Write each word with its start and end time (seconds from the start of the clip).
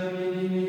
Domini 0.00 0.59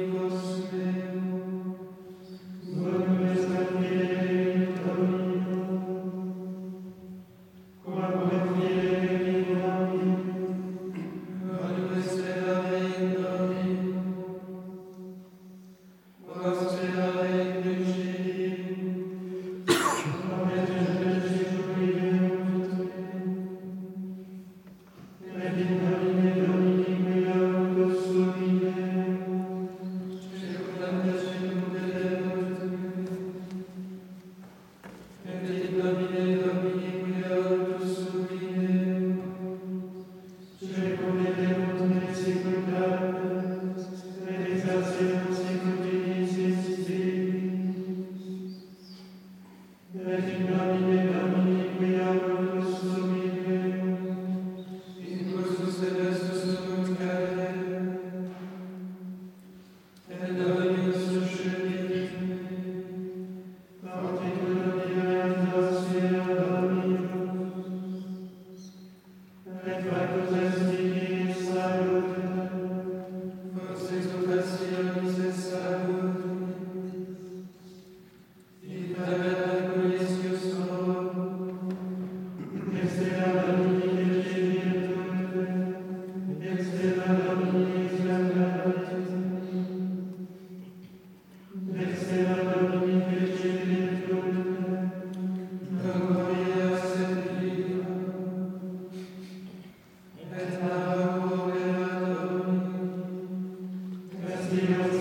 Salve 104.52 105.01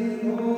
Lord. 0.00 0.49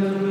Amen. 0.00 0.27